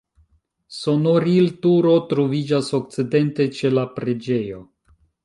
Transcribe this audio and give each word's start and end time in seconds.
Sonorilturo 0.77 1.91
troviĝas 2.13 2.71
okcidente 2.79 3.47
ĉe 3.59 3.73
la 3.75 3.85
preĝejo. 3.99 4.65